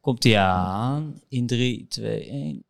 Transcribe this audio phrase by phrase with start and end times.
[0.00, 2.64] Komt hij aan in 3, 2, 1.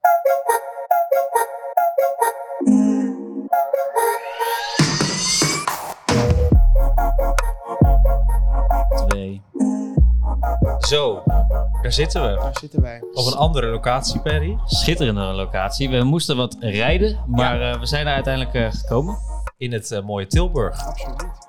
[9.09, 9.43] Twee.
[10.79, 11.23] Zo,
[11.83, 12.41] daar zitten we.
[12.43, 13.03] Daar zitten wij.
[13.13, 14.59] Op een andere locatie, Perry.
[14.65, 15.89] Schitterende locatie.
[15.91, 19.19] We moesten wat rijden, maar eh, we zijn er uiteindelijk eh, gekomen.
[19.57, 20.87] In het eh, mooie Tilburg.
[20.87, 21.49] Absoluut.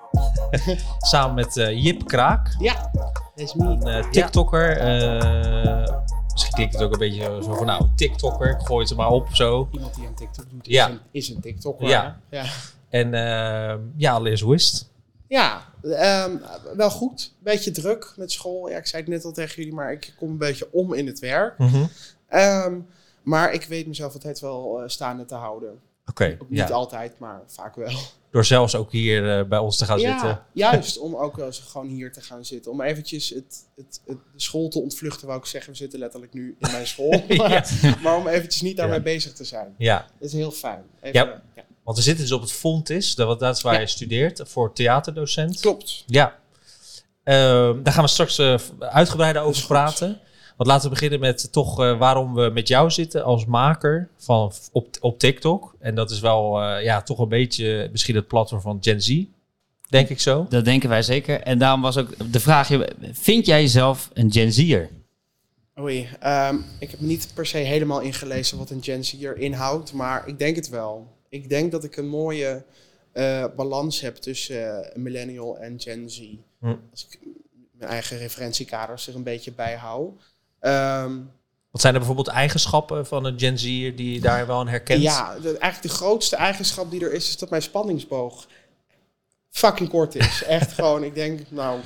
[0.97, 2.91] Samen met eh, Jip Kraak, Ja,
[3.35, 3.65] dat is me.
[3.65, 4.77] een eh, TikToker.
[4.77, 5.95] eh,
[6.31, 9.09] misschien klinkt het ook een beetje zo van, nou, TikToker, ik gooi het er maar
[9.09, 9.67] op zo.
[9.71, 11.87] Iemand die een TikTok doet, is, een, is een TikToker.
[11.87, 12.19] Ja.
[12.89, 14.89] En eh, ja, is het?
[15.27, 16.37] ja ehm,
[16.75, 17.33] wel goed.
[17.39, 18.69] Beetje druk met school.
[18.69, 21.07] Ja, ik zei het net al tegen jullie, maar ik kom een beetje om in
[21.07, 21.57] het werk.
[21.57, 21.83] Mhm.
[22.27, 22.79] Ehm,
[23.23, 25.79] maar ik weet mezelf altijd wel eh, staande te houden.
[26.11, 26.69] Oké, niet ja.
[26.69, 27.91] altijd, maar vaak wel.
[28.31, 30.27] Door zelfs ook hier eh, bij ons te gaan zitten.
[30.27, 30.97] Ja, juist.
[30.99, 32.71] Om ook wel eens gewoon hier te gaan zitten.
[32.71, 35.71] Om eventjes het, het, het, de school te ontvluchten, wou ik zeggen.
[35.71, 37.23] We zitten letterlijk nu in mijn school.
[37.37, 37.69] maar,
[38.01, 39.03] maar om eventjes niet daarmee Ja.
[39.03, 39.75] bezeg te zijn.
[39.77, 40.83] Ja, Dat is heel fijn.
[41.01, 41.41] Even, Ja.
[41.83, 45.59] want we zitten dus op het Fontis, dat, dat is waar je studeert, voor theaterdocent.
[45.59, 46.03] Klopt.
[46.07, 46.39] Ja.
[47.23, 50.19] Ehm, daar gaan we straks eh, uitgebreider over praten.
[50.61, 54.51] Want laten we beginnen met toch eh, waarom we met jou zitten als maker van,
[54.71, 55.75] op, op TikTok.
[55.79, 59.23] En dat is wel eh, ja, toch een beetje misschien het platform van Gen Z,
[59.89, 60.45] denk ik zo.
[60.49, 61.41] Dat denken wij zeker.
[61.41, 62.69] En daarom was ook de vraag,
[63.11, 64.89] vind jij jezelf een Gen Z'er?
[65.79, 69.93] Oei, ehm, ik heb me niet per se helemaal ingelezen wat een Gen Z'er inhoudt,
[69.93, 71.07] maar ik denk het wel.
[71.29, 72.63] Ik denk dat ik een mooie
[73.11, 76.21] eh, balans heb tussen millennial en Gen Z.
[76.59, 76.75] Hm.
[76.91, 77.19] Als ik
[77.71, 80.13] mijn eigen referentiekaders er een beetje bij hou.
[80.61, 81.17] Ehm,
[81.71, 85.01] Wat zijn er bijvoorbeeld eigenschappen van een Gen Z'er die je daar wel aan herkent?
[85.01, 88.47] ja, de, eigenlijk de grootste eigenschap die er is, is dat mijn spanningsboog
[89.49, 90.43] fucking kort is.
[90.57, 91.79] Echt gewoon, ik denk, nou,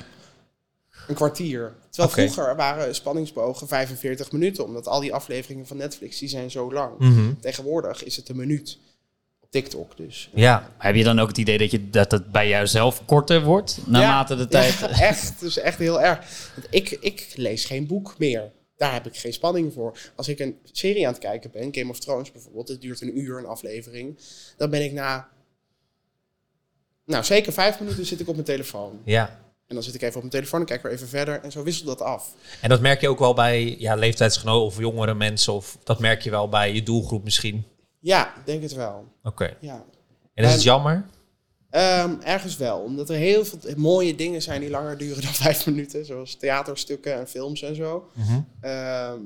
[1.08, 1.74] een kwartier.
[1.90, 6.72] Terwijl vroeger waren spanningsbogen 45 minuten, omdat al die afleveringen van Netflix, die zijn zo
[6.72, 6.98] lang.
[6.98, 7.34] Mhm.
[7.40, 8.78] Tegenwoordig is het een minuut.
[9.40, 10.30] Op TikTok dus.
[10.34, 13.42] Ja, Heb je dan ook het idee dat, je, dat het bij jou zelf korter
[13.42, 14.78] wordt naarmate de tijd?
[14.78, 15.40] Ja, echt.
[15.40, 16.50] Dus echt heel erg.
[16.54, 18.50] Want ik, ik lees geen boek meer.
[18.76, 19.98] Daar heb ik geen spanning voor.
[20.16, 23.18] Als ik een serie aan het kijken ben, Game of Thrones bijvoorbeeld, het duurt een
[23.18, 24.18] uur een aflevering,
[24.56, 25.28] dan ben ik na,
[27.04, 29.00] nou zeker vijf minuten zit ik op mijn telefoon.
[29.04, 29.44] ja.
[29.66, 31.62] En dan zit ik even op mijn telefoon en kijk weer even verder en zo
[31.62, 32.34] wisselt dat af.
[32.60, 35.52] En dat merk je ook wel bij ja, leeftijdsgenoten of jongere mensen.
[35.52, 37.64] Of dat merk je wel bij je doelgroep misschien.
[38.00, 39.04] Ja, ik denk het wel.
[39.22, 39.56] Oké.
[39.60, 39.84] Ja.
[40.34, 41.06] En is het jammer?
[41.76, 45.66] Ehm, ergens wel, omdat er heel veel mooie dingen zijn die langer duren dan vijf
[45.66, 48.10] minuten, zoals theaterstukken en films en zo.
[48.12, 48.40] Mhm.
[48.60, 49.20] Ehm,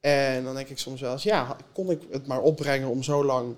[0.00, 3.24] en dan denk ik soms wel eens, ja, kon ik het maar opbrengen om zo
[3.24, 3.56] lang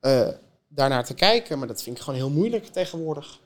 [0.00, 0.28] eh,
[0.68, 1.58] daarnaar te kijken.
[1.58, 3.40] Maar dat vind ik gewoon heel moeilijk tegenwoordig.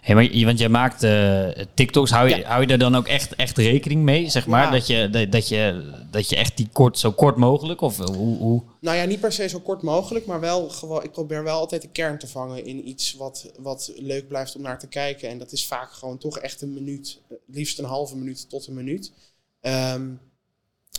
[0.00, 2.48] Hey, maar, want jij maakt eh, TikToks, hou je, Ja.
[2.48, 4.62] hou je daar dan ook echt, echt rekening mee, zeg maar?
[4.64, 4.70] Ja.
[4.70, 8.36] Dat, je, dat, je, dat je echt die kort, zo kort mogelijk, of hoe...
[8.38, 8.62] hoe?
[8.80, 11.82] Nou ja, niet per se zo kort mogelijk, maar wel gewoon, ik probeer wel altijd
[11.82, 15.28] de kern te vangen in iets wat, wat leuk blijft om naar te kijken.
[15.28, 18.66] En dat is vaak gewoon toch echt een minuut, eh, liefst een halve minuut tot
[18.66, 19.12] een minuut.
[19.60, 20.08] Ehm,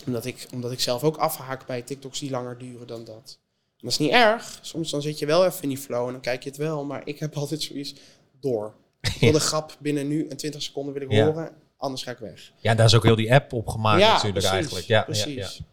[0.06, 3.38] omdat, ik, omdat ik zelf ook afhaak bij TikToks die langer duren dan dat.
[3.70, 4.60] En dat is niet erg.
[4.62, 6.86] Soms dan zit je wel even in die flow en dan kijk je het wel.
[6.86, 7.94] Maar ik heb altijd zoiets
[8.42, 8.74] door.
[9.02, 11.26] Ik wil de grap binnen nu en 20 seconden wil ik Ja.
[11.26, 12.52] horen, anders ga ik weg.
[12.58, 14.86] Ja, daar is ook heel die app op gemaakt ja, natuurlijk precies, eigenlijk.
[14.86, 15.34] Ja, precies.
[15.34, 15.66] ja, ja.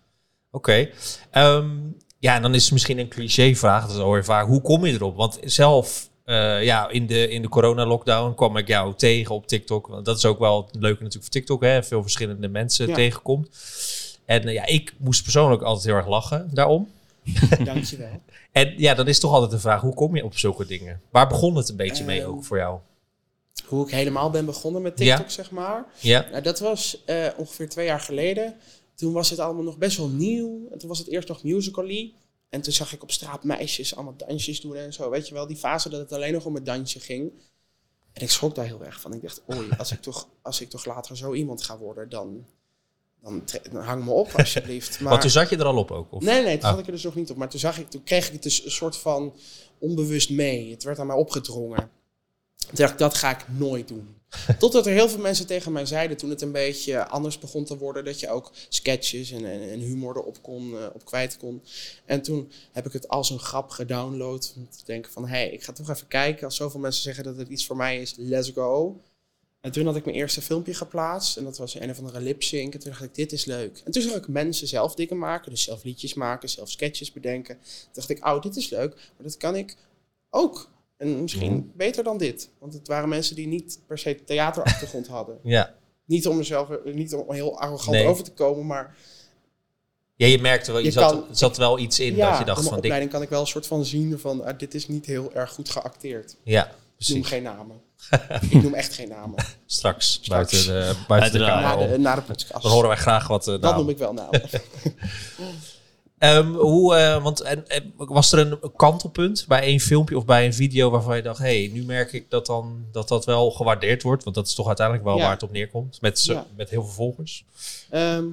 [0.50, 0.88] Oké.
[1.30, 1.76] Ehm,
[2.18, 4.46] ja, en dan is het misschien een cliché-vraag, dat hoor je vaak.
[4.46, 5.16] Hoe kom je erop?
[5.16, 9.86] Want zelf, eh, ja, in de, in de corona-lockdown kwam ik jou tegen op TikTok.
[9.86, 11.82] Want dat is ook wel het leuke natuurlijk voor TikTok, hè.
[11.82, 13.48] Veel verschillende mensen tegenkomt.
[14.24, 16.88] En eh, ja, ik moest persoonlijk altijd heel erg lachen daarom.
[17.64, 18.22] Dankjewel.
[18.52, 21.00] En ja, dan is toch altijd de vraag, hoe kom je op zulke dingen?
[21.10, 22.78] Waar begon het een beetje mee Ehm, ook voor jou?
[23.66, 25.32] Hoe ik helemaal ben begonnen met TikTok, Ja.
[25.32, 25.84] zeg maar.
[26.00, 28.54] Ja, Nou, dat was eh, ongeveer twee jaar geleden.
[28.94, 30.68] Toen was het allemaal nog best wel nieuw.
[30.72, 32.12] En toen was het eerst nog musical.ly.
[32.48, 35.10] En toen zag ik op straat meisjes allemaal dansjes doen en zo.
[35.10, 37.32] Weet je wel, die fase dat het alleen nog om het dansje ging.
[38.12, 39.12] En ik schrok daar heel erg van.
[39.14, 42.46] Ik dacht, oei, als ik toch, als ik toch later zo iemand ga worden, dan,
[43.22, 43.42] dan,
[43.82, 44.96] hang me op alsjeblieft.
[45.00, 46.12] Maar, want toen zat je er al op ook?
[46.12, 46.22] Of?
[46.22, 46.70] Nee, nee, toen Ah.
[46.70, 47.36] zat ik er dus nog niet op.
[47.36, 49.34] Maar toen, zag ik, toen kreeg ik het dus een soort van
[49.78, 50.70] onbewust mee.
[50.70, 51.90] Het werd aan mij opgedrongen.
[52.56, 54.16] Toen dacht ik, dat ga ik nooit doen.
[54.58, 57.78] Totdat er heel veel mensen tegen mij zeiden toen het een beetje anders begon te
[57.78, 58.04] worden.
[58.04, 61.62] Dat je ook sketches en, en, en humor erop kon, eh, op kwijt kon.
[62.04, 64.52] En toen heb ik het als een grap gedownload.
[64.56, 66.44] Om te denken van, hé, hey, ik ga toch even kijken.
[66.44, 69.00] Als zoveel mensen zeggen dat het iets voor mij is, let's go.
[69.60, 71.36] En toen had ik mijn eerste filmpje geplaatst.
[71.36, 72.74] En dat was een of andere lip sync.
[72.74, 73.80] En toen dacht ik, dit is leuk.
[73.84, 75.50] En toen zag ik mensen zelf dingen maken.
[75.50, 77.54] Dus zelf liedjes maken, zelf sketches bedenken.
[77.58, 78.94] Toen dacht ik, oh, dit is leuk.
[78.94, 79.76] Maar dat kan ik
[80.30, 80.70] ook.
[80.96, 81.62] En misschien Mhm.
[81.76, 82.50] beter dan dit.
[82.58, 85.38] Want het waren mensen die niet per se theaterachtergrond hadden.
[85.42, 85.74] Ja.
[86.04, 88.06] Niet om mezelf niet om heel arrogant Nee.
[88.06, 88.96] over te komen, maar
[90.16, 92.44] Ja, je merkte wel, je, Je zat, kan- zat wel iets in ja, dat je
[92.44, 92.68] dacht van...
[92.74, 95.32] Dit, opleiding kan ik wel een soort van zien van ah, dit is niet heel
[95.32, 96.36] erg goed geacteerd.
[96.42, 96.74] ja,
[97.08, 97.80] noem geen namen.
[98.50, 99.44] ik noem echt geen namen.
[99.66, 100.28] Straks, Straks.
[100.28, 101.88] buiten de, buiten de de- camera Na om.
[101.90, 102.62] de, na de podcast.
[102.62, 104.42] Dan horen wij graag wat eh dat noem ik wel namen.
[106.18, 110.46] Ehm, hoe, eh, want en, en was er een kantelpunt bij een filmpje of bij
[110.46, 113.50] een video waarvan je dacht, hé, hey, nu merk ik dat, dan, dat dat wel
[113.50, 115.22] gewaardeerd wordt, want dat is toch uiteindelijk wel Ja.
[115.22, 116.46] waar het op neerkomt, met, Ja.
[116.56, 117.44] met heel veel volgers.
[117.90, 118.24] Ehm,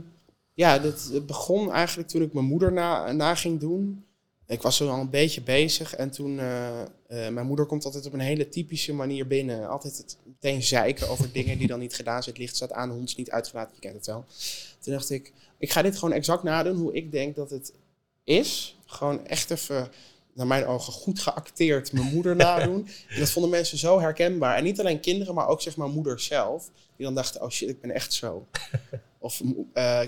[0.53, 4.04] ja, dat het begon eigenlijk toen ik mijn moeder na, na ging doen.
[4.47, 6.39] Ik was zo al een beetje bezig en toen...
[6.39, 9.69] eh, eh, mijn moeder komt altijd op een hele typische manier binnen.
[9.69, 12.35] Altijd het meteen zeiken over dingen die dan niet gedaan zijn.
[12.35, 14.25] Het licht staat aan, hond is niet uitgelaten, je kent het wel.
[14.79, 17.73] Toen dacht ik, ik ga dit gewoon exact nadoen hoe ik denk dat het
[18.23, 18.77] is.
[18.85, 19.91] Gewoon echt even,
[20.33, 22.87] naar mijn ogen, goed geacteerd mijn moeder nadoen.
[23.09, 24.57] En dat vonden mensen zo herkenbaar.
[24.57, 26.69] En niet alleen kinderen, maar ook zeg maar moeders zelf.
[26.95, 28.47] Die dan dachten, oh shit, ik ben echt zo.
[29.19, 29.41] Of
[29.73, 30.01] eh,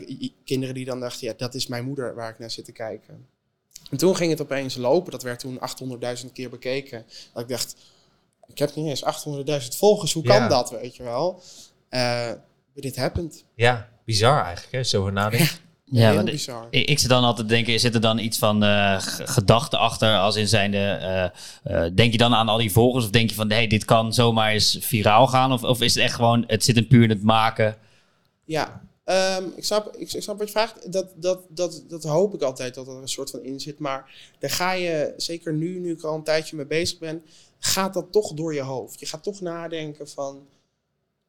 [0.43, 3.27] kinderen die dan dachten, ja, dat is mijn moeder waar ik naar zit te kijken.
[3.91, 5.11] En toen ging het opeens lopen.
[5.11, 5.59] Dat werd toen
[6.25, 7.05] 800.000 keer bekeken.
[7.33, 7.75] Dat ik dacht,
[8.47, 10.13] ik heb niet eens 800.000 volgers.
[10.13, 11.41] Hoe kan dat, weet je wel?
[11.89, 12.31] Eh
[12.73, 13.43] but it happened.
[13.55, 15.47] Ja, bizar eigenlijk, hè, zo nadenken.
[15.91, 16.67] Ja, Heel want bizar.
[16.69, 19.77] ik, ik zit dan altijd te denken, zit er dan iets van eh, g- gedachte
[19.77, 21.23] achter als in zijnde, eh,
[21.85, 24.13] eh, denk je dan aan al die volgers of denk je van, hey, dit kan
[24.13, 25.51] zomaar eens viraal gaan?
[25.51, 27.75] Of, of is het echt gewoon, het zit hem puur in het maken?
[28.45, 30.91] Ja, ehm, ik, snap, ik, ik snap wat je vraagt.
[30.91, 33.79] Dat, dat, dat, dat hoop ik altijd dat er een soort van in zit.
[33.79, 37.23] Maar daar ga je, zeker nu, nu ik al een tijdje mee bezig ben,
[37.59, 38.99] gaat dat toch door je hoofd.
[38.99, 40.47] Je gaat toch nadenken van,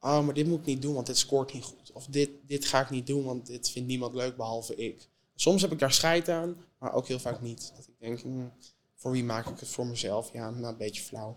[0.01, 1.93] oh, maar dit moet ik niet doen, want dit scoort niet goed.
[1.93, 5.09] Of dit, dit ga ik niet doen, want dit vindt niemand leuk behalve ik.
[5.35, 7.73] Soms heb ik daar scheid aan, maar ook heel vaak niet.
[7.77, 8.53] Dat ik denk, hmm,
[8.95, 10.33] voor wie maak ik het voor mezelf?
[10.33, 11.37] Ja, nou, een beetje flauw.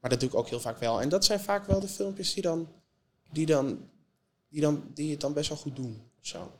[0.00, 1.00] Maar dat doe ik ook heel vaak wel.
[1.00, 2.68] En dat zijn vaak wel de filmpjes die dan,
[3.30, 3.88] die dan
[4.52, 6.02] die, dan, die het dan best wel goed doen.
[6.20, 6.50] Zo.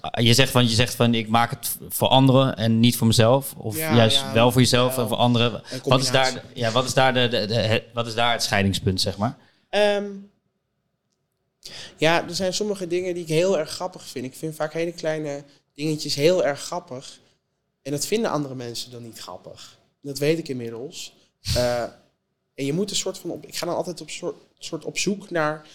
[0.00, 3.06] Ah, Je zegt van, je zegt van, ik maak het voor anderen en niet voor
[3.06, 3.54] mezelf.
[3.56, 5.02] Of Ja, juist ja, wel voor jezelf wel.
[5.04, 5.62] en voor anderen.
[5.84, 8.42] Wat is, daar, ja, wat, is daar de, de, de- het- wat is daar het
[8.42, 9.38] scheidingspunt, zeg maar?
[9.68, 10.06] Ehm,
[11.96, 14.24] ja, er zijn sommige dingen die ik heel erg grappig vind.
[14.24, 15.44] Ik vind vaak hele kleine
[15.74, 17.20] dingetjes heel erg grappig.
[17.82, 19.78] En dat vinden andere mensen dan niet grappig.
[20.02, 21.14] Dat weet ik inmiddels.
[21.54, 21.82] Eh,
[22.54, 23.46] en je moet een soort van op.
[23.46, 25.66] Ik ga dan altijd op soort, soort op zoek naar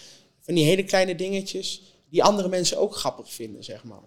[0.47, 3.99] van die hele kleine dingetjes die andere mensen ook grappig vinden, zeg maar.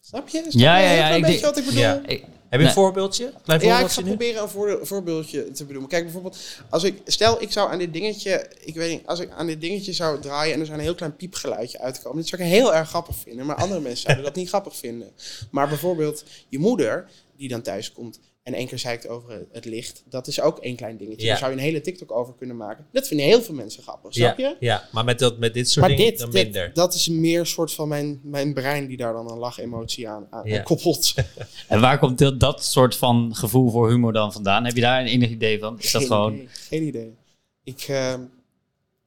[0.00, 0.38] Snap je?
[0.38, 1.80] Snap Ja, ja, ja, een ik beetje wat ik bedoel?
[1.80, 2.02] Ja.
[2.06, 2.82] Ik- Heb je een Nee.
[2.84, 3.32] voorbeeldje?
[3.42, 5.88] Klein Ja, ik ga proberen een voor, voorbeeldje te bedoelen.
[5.90, 6.38] Kijk, bijvoorbeeld,
[6.70, 9.60] als ik, stel ik zou aan dit dingetje, ik weet niet, als ik aan dit
[9.60, 12.74] dingetje zou draaien en er zou een heel klein piepgeluidje uitkomen, dat zou ik heel
[12.74, 15.12] erg grappig vinden, maar andere mensen zouden dat niet grappig vinden.
[15.50, 20.02] Maar bijvoorbeeld je moeder, die dan thuis komt en één keer zeikt over het licht,
[20.08, 21.22] dat is ook één klein dingetje.
[21.22, 21.28] Ja.
[21.28, 22.86] Daar zou je een hele TikTok over kunnen maken.
[22.92, 24.42] Dat vinden heel veel mensen grappig, snap je?
[24.42, 26.70] Ja, ja, maar met, dat, met dit soort Maar dingen dit, dan dit- minder.
[26.74, 30.46] dat is meer soort van mijn, mijn brein die daar dan een lachemotie aan, aan
[30.48, 30.62] Ja.
[30.62, 31.14] koppelt.
[31.68, 34.64] En waar komt dat, dat soort van gevoel voor humor dan vandaan?
[34.64, 35.78] Heb je daar een enig idee van?
[35.78, 36.32] Is dat Geen gewoon...
[36.34, 37.14] idee, geen idee.
[37.64, 38.20] Ik, eh, het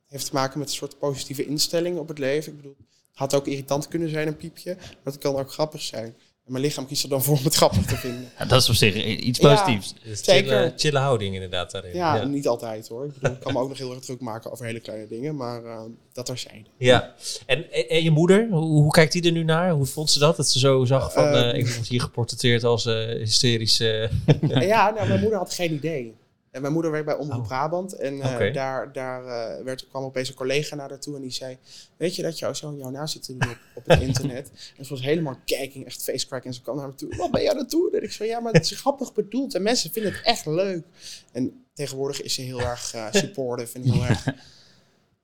[0.07, 2.51] heeft te maken met een soort positieve instelling op het leven.
[2.51, 2.75] Ik bedoel,
[3.09, 4.75] het had ook irritant kunnen zijn, een piepje.
[4.75, 6.15] Maar het kan ook grappig zijn.
[6.45, 8.29] En mijn lichaam kiest er dan voor om het grappig te vinden.
[8.39, 9.49] Ja, dat is op zich iets Ja.
[9.53, 9.93] positiefs.
[10.03, 10.51] Dus zeker.
[10.57, 11.95] Chille, chille houding inderdaad daarin.
[11.95, 12.23] Ja, ja.
[12.23, 13.05] niet altijd hoor.
[13.05, 15.35] Ik, bedoel, ik kan me ook nog heel erg druk maken over hele kleine dingen.
[15.35, 15.81] Maar eh,
[16.13, 16.67] dat er zijn.
[16.77, 17.13] Ja.
[17.45, 19.71] En, en je moeder, hoe, hoe kijkt die er nu naar?
[19.71, 20.35] Hoe vond ze dat?
[20.35, 24.09] Dat ze zo zag van, Eh, eh, ik word hier geportretteerd als eh hysterische...
[24.49, 26.15] Ja, nou, mijn moeder had geen idee.
[26.55, 27.47] En mijn moeder werkt bij Omroep Oh.
[27.47, 27.93] Brabant.
[27.93, 28.51] En eh, Oké.
[28.51, 31.57] daar, daar eh, werd, kwam opeens een collega naar haar toe en die zei...
[31.97, 34.51] Weet je dat jouw zoon jou na zit te doen op, op het internet?
[34.77, 36.43] En ze was helemaal kijking, echt facecrack.
[36.45, 37.15] En ze kwam naar me toe.
[37.15, 37.89] Wat ben jij aan het doen?
[37.93, 39.55] En ik zei, ja, maar het is grappig bedoeld.
[39.55, 40.85] En mensen vinden het echt leuk.
[41.31, 44.23] En tegenwoordig is ze heel erg eh, supportive en heel erg...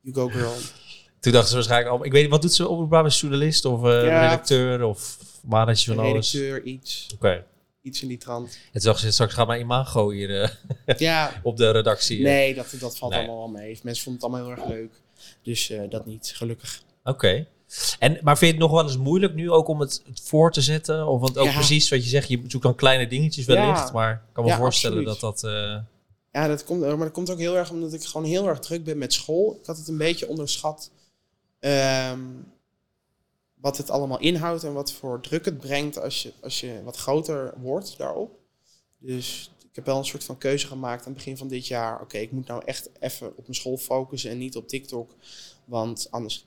[0.02, 0.54] You go girl.
[1.20, 3.82] Toen dachten ze waarschijnlijk al, ik weet niet, wat doet ze op een journalist of
[3.84, 4.22] Ja.
[4.24, 6.36] redacteur of manager van alles?
[6.36, 6.44] Oké.
[6.44, 7.08] Redacteur, iets.
[7.82, 8.58] Iets in die trant.
[8.74, 10.50] Dacht ze, straks gaat mijn imago hier eh,
[10.98, 12.18] Ja, op de redactie.
[12.18, 12.24] eh.
[12.24, 13.20] nee, dat, dat valt Nee.
[13.20, 13.80] allemaal wel mee.
[13.84, 14.92] Mensen vonden het allemaal heel erg leuk.
[15.44, 16.82] Dus eh, dat niet, gelukkig.
[17.04, 17.48] Oké.
[18.00, 20.52] En, maar vind je het nog wel eens moeilijk nu ook om het, het voor
[20.52, 21.08] te zetten?
[21.08, 21.54] Of want ook Ja.
[21.54, 23.88] precies wat je zegt, je zoekt dan kleine dingetjes wellicht.
[23.88, 23.92] Ja.
[23.92, 25.22] Maar ik kan me Ja, voorstellen absoluut.
[25.22, 25.86] dat dat...
[26.32, 28.84] Ja, dat komt, maar dat komt ook heel erg omdat ik gewoon heel erg druk
[28.84, 29.58] ben met school.
[29.62, 30.92] Ik had het een beetje onderschat
[31.60, 32.20] ehm,
[33.62, 36.98] wat het allemaal inhoudt en wat voor druk het brengt als je, als je wat
[36.98, 38.40] groter wordt daarop.
[38.98, 42.02] Dus ik heb wel een soort van keuze gemaakt aan het begin van dit jaar.
[42.02, 45.16] Oké, ik moet nou echt even op mijn school focussen en niet op TikTok.
[45.66, 46.46] Want anders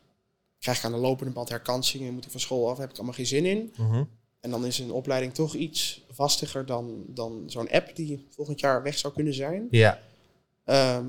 [0.58, 2.14] krijg ik aan de lopende band herkansingen.
[2.14, 3.72] Moet ik van school af, heb ik allemaal geen zin in.
[3.76, 4.04] mhm.
[4.40, 8.82] En dan is een opleiding toch iets vastiger dan, dan zo'n app die volgend jaar
[8.82, 9.66] weg zou kunnen zijn.
[9.70, 9.98] Ja.
[10.64, 11.06] Ehm,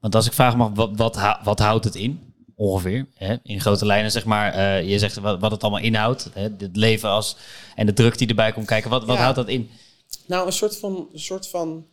[0.00, 2.33] Want als ik vraag mag, wat, wat, wat houdt het in?
[2.56, 3.06] Ongeveer.
[3.14, 3.36] Hè?
[3.42, 4.52] In grote lijnen, zeg maar.
[4.52, 6.28] Eh, je zegt wat, wat het allemaal inhoudt.
[6.32, 6.42] Hè?
[6.42, 7.36] Het leven als,
[7.74, 8.90] en de druk die erbij komt kijken.
[8.90, 9.22] Wat, wat Ja.
[9.22, 9.70] houdt dat in?
[10.26, 11.86] Nou, een soort van, een soort van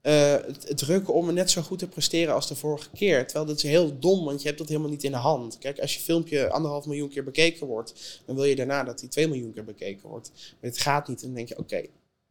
[0.00, 3.24] eh, het, het druk om net zo goed te presteren als de vorige keer.
[3.24, 5.58] Terwijl dat is heel dom, want je hebt dat helemaal niet in de hand.
[5.58, 9.08] Kijk, als je filmpje anderhalf miljoen keer bekeken wordt, dan wil je daarna dat die
[9.08, 10.30] 2 miljoen keer bekeken wordt.
[10.34, 11.20] Maar het gaat niet.
[11.20, 11.86] En dan denk je, oké,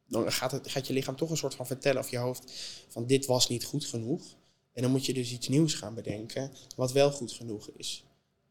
[0.08, 2.52] dan gaat, het, gaat je lichaam toch een soort van vertellen of je hoofd
[2.90, 4.22] van dit was niet goed genoeg.
[4.74, 8.04] En dan moet je dus iets nieuws gaan bedenken wat wel goed genoeg is.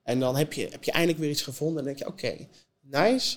[0.03, 2.47] En dan heb je, heb je eindelijk weer iets gevonden en denk je, oké,
[2.81, 3.37] nice.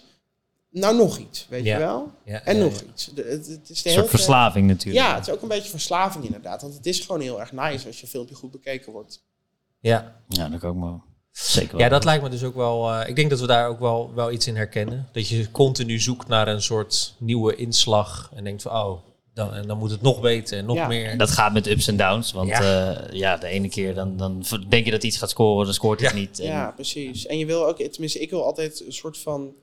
[0.69, 1.73] Nou, nog iets, weet Ja.
[1.73, 2.11] je wel?
[2.25, 2.85] Ja, En ja, nog ja.
[2.93, 3.09] iets.
[3.13, 5.05] De- het, het is de Een hele soort verslaving natuurlijk.
[5.05, 6.61] Ja, het is ook een beetje verslaving inderdaad.
[6.61, 9.23] Want het is gewoon heel erg nice als je filmpje goed bekeken wordt.
[9.79, 10.21] Ja.
[10.27, 10.97] Ja, dat kan ik me
[11.31, 11.79] zeker wel.
[11.79, 12.91] ja, dat lijkt me dus ook wel...
[12.91, 15.07] eh, ik denk dat we daar ook wel, wel iets in herkennen.
[15.11, 18.31] Dat je continu zoekt naar een soort nieuwe inslag.
[18.35, 18.99] En denkt van, oh,
[19.35, 20.87] dan, en dan moet het nog beter en nog Ja.
[20.87, 21.09] meer.
[21.09, 22.31] En dat gaat met ups en downs.
[22.31, 22.61] Want Ja.
[22.63, 25.99] ja, ja de ene keer dan, dan denk je dat iets gaat scoren, dan scoort
[26.01, 26.15] het Ja.
[26.15, 26.39] niet.
[26.39, 27.25] En- Ja, precies.
[27.25, 29.53] En je wil ook, tenminste, ik wil altijd een soort van.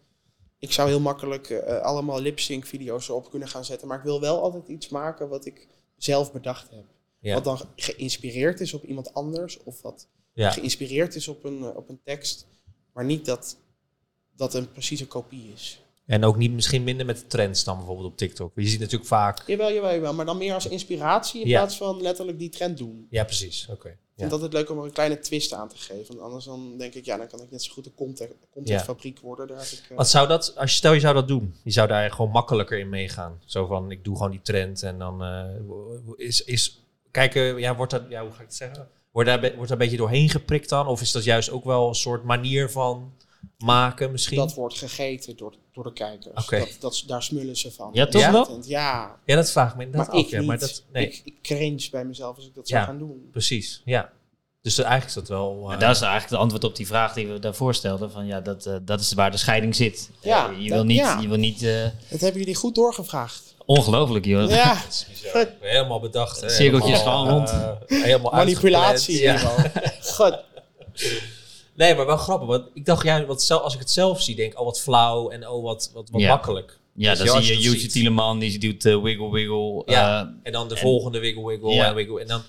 [0.59, 3.89] Ik zou heel makkelijk eh, allemaal lip-sync video's erop kunnen gaan zetten.
[3.89, 6.85] Maar ik wil wel altijd iets maken wat ik zelf bedacht heb.
[7.19, 7.35] Ja.
[7.35, 9.63] Wat dan ge- geïnspireerd is op iemand anders.
[9.63, 10.51] Of wat Ja.
[10.51, 12.47] geïnspireerd is op een, eh, op een tekst.
[12.93, 13.57] Maar niet dat
[14.37, 15.82] dat een precieze kopie is.
[16.07, 18.53] En ook niet misschien minder met de trends dan bijvoorbeeld op TikTok.
[18.55, 19.43] Je ziet natuurlijk vaak...
[19.47, 20.15] Jawel, jawel, jawel.
[20.15, 21.59] Maar dan meer als inspiratie in Ja.
[21.59, 23.07] plaats van letterlijk die trend doen.
[23.11, 23.69] Ja, precies.
[23.71, 23.89] Oké.
[23.89, 24.29] Ik Ja.
[24.29, 26.07] vind het altijd leuk om er een kleine twist aan te geven.
[26.09, 29.19] Want anders dan denk ik, ja, dan kan ik net zo goed een content, contentfabriek
[29.19, 29.47] worden.
[29.47, 31.89] Daar ik, eh, Wat zou dat, als je stel je zou dat doen, je zou
[31.89, 33.41] daar gewoon makkelijker in meegaan.
[33.45, 35.45] Zo van, ik doe gewoon die trend en dan eh,
[36.17, 38.89] is, is, kijken, ja, wordt dat, ja, hoe ga ik het zeggen?
[39.11, 40.87] Wordt daar, wordt daar een beetje doorheen geprikt dan?
[40.87, 43.13] Of is dat juist ook wel een soort manier van
[43.59, 44.37] maken misschien?
[44.37, 46.47] dat wordt gegeten door, door de kijkers.
[46.47, 47.91] Dat, dat, daar smullen ze van.
[47.93, 48.33] Ja, toch Ja?
[48.33, 48.59] wel?
[48.67, 50.25] Ja, ja, dat vraag ik me inderdaad maar af.
[50.25, 50.47] ik ja, niet.
[50.47, 52.75] maar dat, nee, ik, ik cringe bij mezelf als ik dat Ja.
[52.77, 53.29] zou gaan doen.
[53.31, 54.11] precies, ja.
[54.63, 55.65] Dus eigenlijk is dat wel...
[55.67, 58.11] eh, En dat is eigenlijk het antwoord op die vraag die we daarvoor stelden.
[58.11, 60.11] Van ja, dat, eh, dat is waar de scheiding zit.
[60.21, 61.19] Ja, Eh, je, dat- wil niet, ja.
[61.21, 61.63] je wil niet.
[61.63, 63.55] eh, Dat hebben jullie goed doorgevraagd.
[63.67, 64.51] ongelooflijk, joh.
[64.51, 65.49] Ja, dat is bizar.
[65.61, 66.41] Helemaal bedacht.
[66.41, 66.49] Hè?
[66.51, 69.21] Cirkeltjes Helemaal, gewoon eh, helemaal manipulatie.
[69.21, 69.33] Ja.
[69.41, 69.71] Ja.
[70.03, 70.39] God.
[71.83, 72.49] Nee, maar wel grappig.
[72.49, 74.81] Want ik dacht, ja, wat zelf, als ik het zelf zie, denk ik, oh wat
[74.81, 76.29] flauw en oh wat, wat, wat Ja.
[76.29, 76.79] makkelijk.
[76.95, 77.93] Ja, Dus dan zie je je dat Jussi ziet.
[77.93, 79.83] Tieleman, die doet eh, wiggle wiggle.
[79.87, 80.21] Ja.
[80.23, 81.87] eh, En dan de En- volgende wiggle wiggle Ja.
[81.87, 82.21] en wiggle.
[82.21, 82.43] En dan,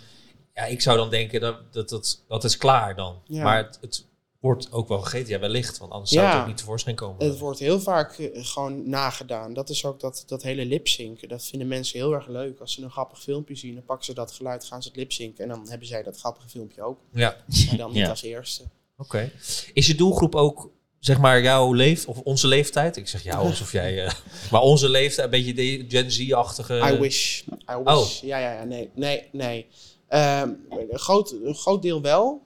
[0.53, 3.21] ja, ik zou dan denken, dat, dat, dat, dat is klaar dan.
[3.25, 3.43] Ja.
[3.43, 4.05] Maar het, het
[4.39, 5.77] wordt ook wel gegeten, ja, wellicht.
[5.77, 7.25] Want anders zou het ook niet tevoorschijn komen.
[7.25, 9.53] Het wordt heel vaak eh, gewoon nagedaan.
[9.53, 11.27] Dat is ook dat, dat hele lipzinken.
[11.29, 12.59] Dat vinden mensen heel erg leuk.
[12.59, 15.43] Als ze een grappig filmpje zien, dan pakken ze dat geluid, gaan ze het lipzinken.
[15.43, 16.99] En dan hebben zij dat grappige filmpje ook.
[17.13, 17.35] Ja,
[17.67, 18.09] Maar dan niet Ja.
[18.09, 18.63] als eerste.
[18.97, 19.31] Oké.
[19.73, 22.97] Is je doelgroep ook, zeg maar, jouw leef of onze leeftijd?
[22.97, 24.05] Ik zeg jou alsof jij...
[24.05, 24.11] eh,
[24.51, 26.91] maar onze leeftijd, een beetje de Gen Z-achtige...
[26.93, 27.41] I wish.
[27.41, 27.97] I Oh.
[27.99, 28.21] wish.
[28.21, 28.63] Ja, ja, ja.
[28.63, 29.67] Nee, nee, nee.
[30.07, 32.41] Ehm, een, groot, een groot deel wel.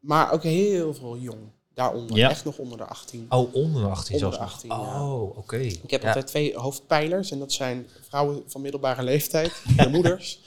[0.00, 1.38] Maar ook heel veel jong.
[1.78, 2.16] Daaronder.
[2.16, 2.30] Ja.
[2.30, 3.26] Echt nog onder de 18.
[3.28, 4.52] Oh, onder de 18 Onder zelfs de nog.
[4.52, 5.04] 18, ja.
[5.12, 5.56] Oh, oké.
[5.56, 6.06] Ik heb Ja.
[6.08, 7.30] altijd twee hoofdpijlers.
[7.30, 9.62] En dat zijn vrouwen van middelbare leeftijd.
[9.76, 10.40] De moeders.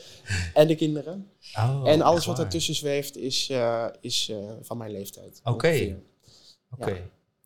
[0.53, 1.27] En de kinderen.
[1.57, 5.39] Oh, en alles wat ertussen zweeft is, eh, is eh, van mijn leeftijd.
[5.43, 5.97] Oké.
[6.71, 6.89] Oké.
[6.89, 6.97] Ja.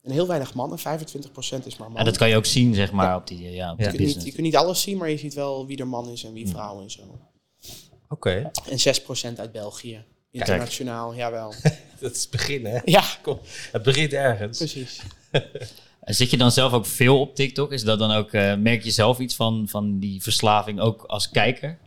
[0.01, 0.79] En heel weinig mannen.
[0.79, 1.97] 25% is maar man.
[1.97, 3.85] en dat kan je ook zien, zeg maar, op die, eh, ja, op Ja.
[3.85, 6.09] je, kunt niet, je kunt niet alles zien, maar je ziet wel wie er man
[6.09, 6.51] is en wie Hm.
[6.51, 7.01] vrouw en zo.
[8.09, 8.51] Oké.
[8.69, 10.03] En 6% uit België.
[10.31, 11.53] Internationaal, jawel.
[11.99, 12.79] Dat is het begin, hè?
[12.85, 13.39] Ja, Kom,
[13.71, 14.57] het begint ergens.
[14.57, 15.01] precies.
[16.01, 17.71] En Zit je dan zelf ook veel op TikTok?
[17.71, 21.31] Is dat dan ook, eh, merk je zelf iets van, van die verslaving ook als
[21.31, 21.77] kijker?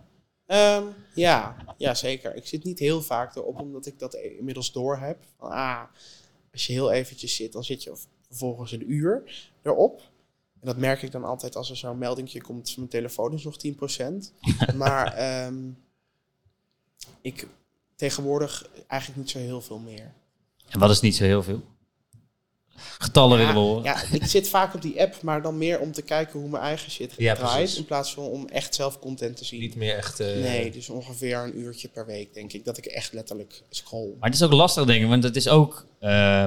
[0.46, 0.82] Ehm,
[1.14, 2.34] ja, ja, zeker.
[2.36, 5.18] Ik zit niet heel vaak erop, omdat ik dat inmiddels door heb.
[5.38, 5.82] Ah,
[6.52, 7.96] als je heel eventjes zit, dan zit je
[8.26, 9.22] vervolgens een uur
[9.62, 10.00] erop.
[10.60, 13.44] En dat merk ik dan altijd als er zo'n meldingje komt van mijn telefoon is
[13.44, 14.32] nog 10%.
[14.76, 15.70] maar ehm,
[17.20, 17.46] ik
[17.98, 20.12] tegenwoordig eigenlijk niet zo heel veel meer.
[20.68, 21.62] En wat is niet zo heel veel?
[22.98, 23.82] Getallen willen we horen.
[23.84, 26.62] ja, ik zit vaak op die app, maar dan meer om te kijken hoe mijn
[26.62, 27.56] eigen shit Ja, draait.
[27.56, 27.78] precies.
[27.78, 29.60] in plaats van om echt zelf content te zien.
[29.60, 30.20] Niet meer echt...
[30.20, 34.08] eh, Nee, dus ongeveer een uurtje per week, denk ik, dat ik echt letterlijk scroll.
[34.20, 36.44] Maar het is ook lastig, denk ik, want het is ook, eh,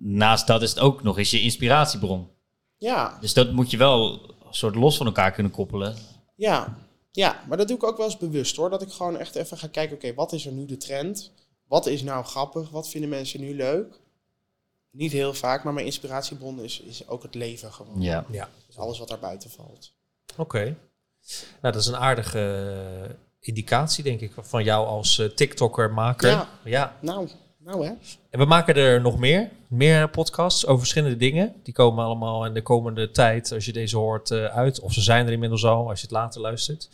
[0.00, 2.28] naast dat is het ook nog eens je inspiratiebron.
[2.78, 4.12] Ja, Dus dat moet je wel
[4.46, 5.96] een soort los van elkaar kunnen koppelen.
[6.36, 6.78] ja,
[7.10, 8.70] ja, maar dat doe ik ook wel eens bewust hoor.
[8.70, 11.32] Dat ik gewoon echt even ga kijken, oké, wat is er nu de trend?
[11.66, 12.70] Wat is nou grappig?
[12.70, 13.98] Wat vinden mensen nu leuk?
[14.90, 18.00] Niet heel vaak, maar mijn inspiratiebron is, is ook het leven gewoon.
[18.02, 18.24] Ja.
[18.30, 19.92] Ja, Dus alles wat daar buiten valt.
[20.36, 20.76] oké.
[21.60, 22.38] Nou, dat is een aardige
[23.08, 26.30] eh, indicatie, denk ik, van jou als eh, TikToker-maker.
[26.30, 26.48] Ja.
[26.64, 26.96] ja.
[27.00, 27.28] Nou,
[27.64, 27.92] nou hè.
[28.30, 29.48] En we maken er nog meer.
[29.68, 31.54] Meer podcasts over verschillende dingen.
[31.62, 34.80] Die komen allemaal in de komende tijd, als je deze hoort, eh, uit.
[34.80, 36.88] Of ze zijn er inmiddels al, als je het later luistert.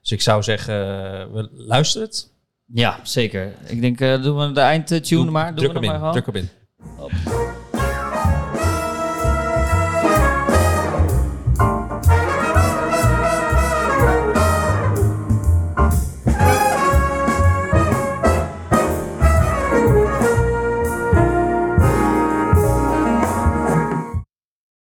[0.00, 2.32] Dus ik zou zeggen, eh, we luisteren het.
[2.66, 3.52] Ja, zeker.
[3.66, 5.46] Ik denk, eh, doen we de eindtune maar.
[5.46, 6.12] Doen druk we hem maar in, gewoon.
[6.12, 7.43] druk hem in.